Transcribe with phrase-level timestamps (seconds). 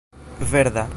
[0.41, 0.87] verda